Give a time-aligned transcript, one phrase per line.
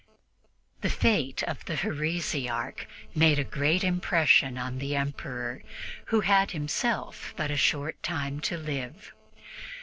[0.81, 5.61] The fate of the heresiarch made a great impression on the Emperor,
[6.05, 9.13] who had himself but a short time to live.